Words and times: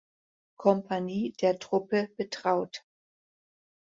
Kompanie 0.57 1.33
der 1.41 1.59
Truppe 1.59 2.09
betraut. 2.17 2.83